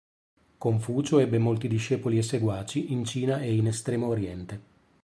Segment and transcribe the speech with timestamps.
[0.57, 4.61] Confucio ebbe molti discepoli e seguaci, in Cina e in Estremo Oriente.